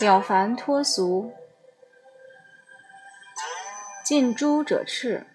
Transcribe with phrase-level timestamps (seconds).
[0.00, 1.34] 了凡脱俗，
[4.02, 5.26] 近朱者赤。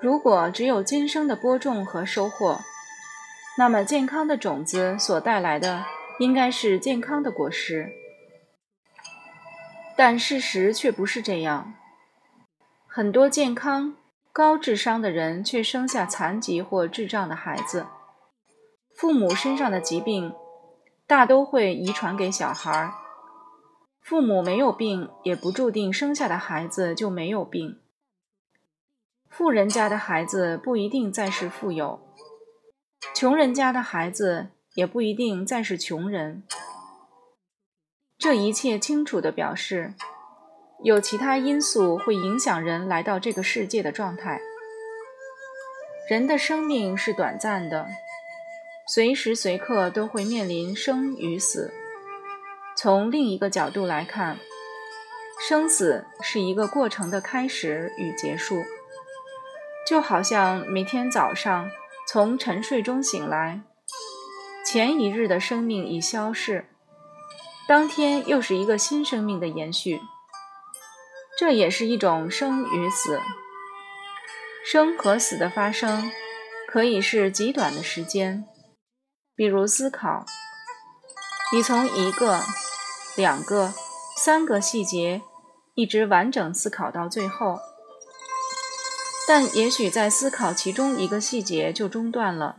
[0.00, 2.58] 如果只有今生的播种和收获，
[3.56, 5.84] 那么健康的种子所带来的
[6.18, 7.92] 应该是健康的果实。
[9.96, 11.74] 但事实却不是这样，
[12.88, 13.96] 很多健康、
[14.32, 17.86] 高智商的人却生下残疾或智障的孩子。
[18.96, 20.34] 父母身上的疾病
[21.06, 22.94] 大都会遗传给小孩儿。
[24.00, 27.80] 父母没有病，也不注定生下的孩子就没有病。
[29.28, 32.00] 富人家的孩子不一定再是富有，
[33.14, 36.44] 穷人家的孩子也不一定再是穷人。
[38.16, 39.94] 这一切清楚地表示，
[40.82, 44.40] 有其他因素会影响人来到这个世界的状态。
[46.08, 47.88] 人的生命是短暂的，
[48.86, 51.72] 随时随刻都会面临生与死。
[52.76, 54.38] 从另一个角度来看，
[55.48, 58.62] 生死是一个过程的开始与结束。
[59.86, 61.70] 就好像每天早上
[62.06, 63.62] 从沉睡中醒来，
[64.66, 66.66] 前一日的生命已消逝，
[67.66, 70.00] 当天又是一个新生命的延续。
[71.38, 73.20] 这也是一种生与死。
[74.64, 76.10] 生和死的发生
[76.66, 78.46] 可以是极短的时间，
[79.36, 80.24] 比如思考，
[81.52, 82.40] 你从一个、
[83.16, 83.74] 两个、
[84.16, 85.22] 三个细节
[85.74, 87.58] 一直完整思考到最后。
[89.26, 92.58] 但也许在思考其中一个细节就中断了，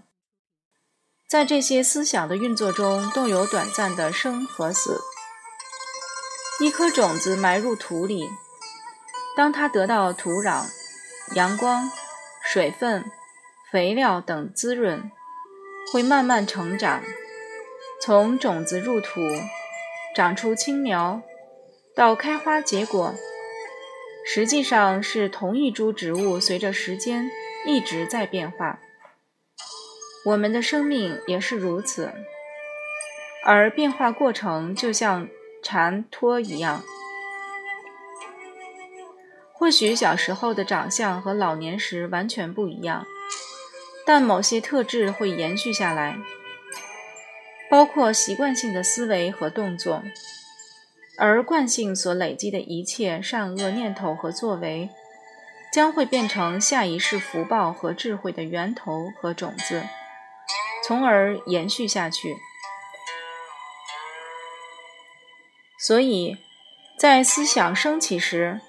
[1.30, 5.02] 在这些思想的运作中都有短暂的生和死。
[6.60, 8.28] 一颗种子埋入土里，
[9.38, 10.66] 当它得到土壤、
[11.36, 11.92] 阳光、
[12.44, 13.06] 水分、
[13.72, 15.12] 肥料等滋润，
[15.92, 17.02] 会慢慢成长，
[18.02, 19.22] 从种子入土，
[20.16, 21.22] 长出青苗，
[21.96, 23.14] 到开花结果。
[24.28, 27.30] 实际上是同一株植物，随着时间
[27.66, 28.80] 一直在变化。
[30.26, 32.12] 我们的生命也是如此，
[33.44, 35.28] 而变化过程就像
[35.62, 36.82] 蝉脱一样。
[39.54, 43.06] 或许小时候的长相和老年时完全不一样，
[44.06, 46.18] 但某些特质会延续下来，
[47.70, 50.04] 包括习惯性的思维和动作。
[51.18, 54.90] 而惯性所累积的一切善恶念头和作为，
[55.72, 59.84] 将会变成下一世福报和智慧的源头和种子，
[60.86, 62.36] 从而延续下去。
[65.80, 66.38] 所以，
[67.00, 68.60] 在思想升起时，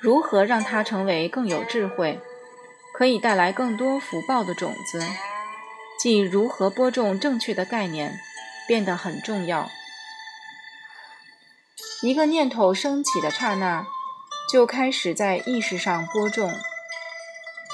[0.00, 2.20] 如何让它成为更有智慧，
[2.92, 5.02] 可以带来更多福报的种子，
[5.98, 8.20] 即如何播种正确的概念，
[8.68, 9.70] 变得很重要。
[12.02, 13.86] 一个念头升起的刹那，
[14.50, 16.52] 就开始在意识上播种，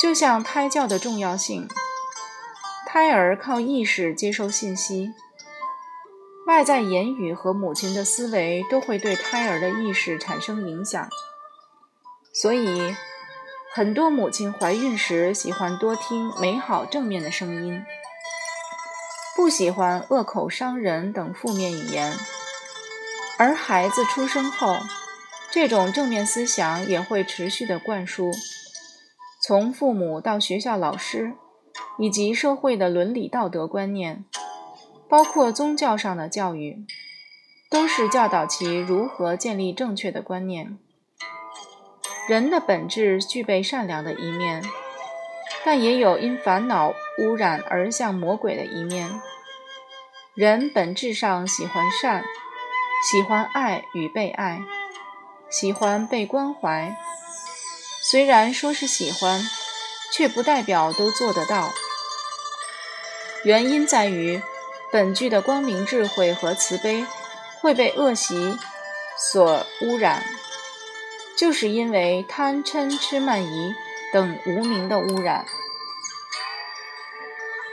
[0.01, 1.69] 就像胎教的重要性。
[2.87, 5.13] 胎儿靠意识接收信息，
[6.47, 11.09] 外在言语和母亲的思维都会对胎儿的意识产生影响。
[12.33, 12.97] 所以，
[13.71, 17.85] 很多母亲怀孕时喜欢多听美好正面的声音，
[19.37, 22.17] 不喜欢恶口伤人等负面语言。
[23.39, 24.79] 而孩子出生后，
[25.53, 28.33] 这种正面思想也会持续的灌输，
[29.43, 31.35] 从父母到学校老师，
[31.99, 34.25] 以及社会的伦理道德观念，
[35.09, 36.85] 包括宗教上的教育，
[37.71, 40.79] 都是教导其如何建立正确的观念。
[42.29, 44.63] 人的本质具备善良的一面，
[45.65, 49.21] 但也有因烦恼污染而向魔鬼的一面。
[50.35, 52.23] 人本质上喜欢善。
[53.11, 54.59] 喜欢爱与被爱，
[55.49, 56.97] 喜欢被关怀。
[58.03, 59.41] 虽然说是喜欢，
[60.13, 61.71] 却不代表都做得到。
[63.45, 64.43] 原因在于，
[64.91, 67.07] 本具的光明智慧和慈悲
[67.61, 68.59] 会被恶习
[69.17, 70.25] 所污染，
[71.39, 73.75] 就是因为贪嗔痴慢疑
[74.13, 75.47] 等无名的污染。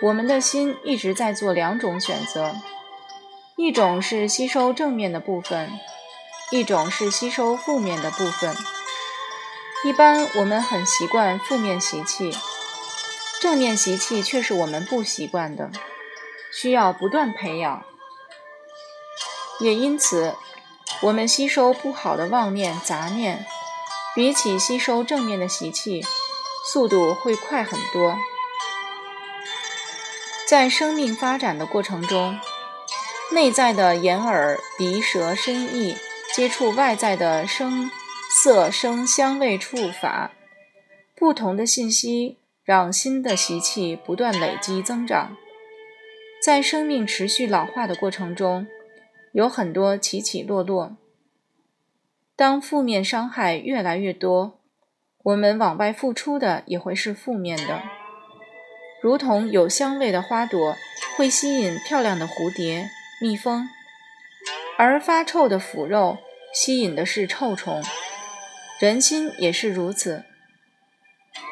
[0.01, 2.55] 我们的心一直在做两种选择。
[3.57, 5.71] 一种是吸收正面的部分，
[6.51, 8.53] 一种是吸收负面的部分。
[9.85, 12.35] 一般我们很习惯负面习气，
[13.39, 15.71] 正面习气却是我们不习惯的，
[16.51, 17.85] 需要不断培养。
[19.61, 20.35] 也因此，
[21.01, 23.45] 我们吸收不好的妄念、杂念，
[24.15, 26.01] 比起吸收正面的习气，
[26.65, 28.17] 速度会快很多。
[30.47, 32.39] 在生命发展的过程中，
[33.33, 35.97] 内在的眼耳鼻舌身意
[36.33, 37.91] 接触外在的声
[38.29, 40.31] 色声香味触法，
[41.15, 45.35] 不同的信息让新的习气不断累积增长。
[46.41, 48.67] 在生命持续老化的过程中，
[49.33, 50.95] 有很多起起落落。
[52.37, 54.59] 当负面伤害越来越多，
[55.23, 57.81] 我们往外付出的也会是负面的。
[59.01, 60.75] 如同有香味的花朵
[61.15, 62.89] 会吸引漂亮的蝴蝶、
[63.21, 63.69] 蜜蜂，
[64.77, 66.17] 而发臭的腐肉
[66.53, 67.81] 吸引的是臭虫。
[68.81, 70.25] 人心也是如此。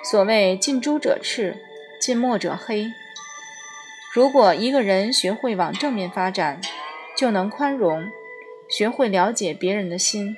[0.03, 1.55] 所谓近朱者赤，
[2.01, 2.91] 近墨者黑。
[4.13, 6.59] 如果一个人学会往正面发展，
[7.17, 8.11] 就能宽容，
[8.69, 10.35] 学会了解别人的心，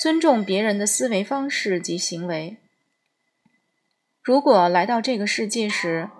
[0.00, 2.58] 尊重别人的思维方式及行为。
[4.22, 6.10] 如果来到这个世界时，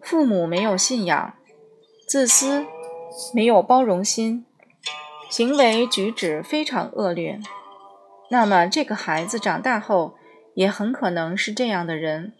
[0.00, 1.34] 父母没有信仰，
[2.08, 2.66] 自私，
[3.34, 4.46] 没有包容心，
[5.30, 7.40] 行为举止非常恶劣，
[8.30, 10.16] 那么这个孩子长大后
[10.54, 12.32] 也很可能是这样的人。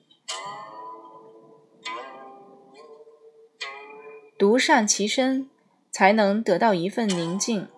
[4.39, 5.49] 独善其身，
[5.91, 7.69] 才能得到一份宁静。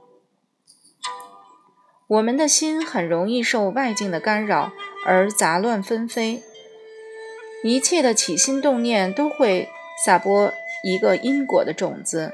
[2.15, 4.73] 我们的心很容易受外境的干扰
[5.05, 6.43] 而杂乱纷飞。
[7.65, 9.69] 一切的起心动念都会
[10.05, 10.53] 撒播
[10.85, 12.33] 一个因果的种子。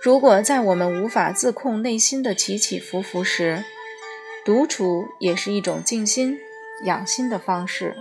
[0.00, 3.64] 如果在我们无法自控内心的起起伏伏时，
[4.44, 6.38] 独处也是一种静心
[6.84, 7.96] 养心的方式。